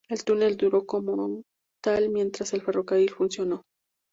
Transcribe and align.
El 0.09 0.23
túnel 0.23 0.57
duró 0.57 0.87
como 0.87 1.43
tal 1.79 2.09
mientras 2.09 2.53
el 2.53 2.63
ferrocarril 2.63 3.11
funcionó. 3.11 3.65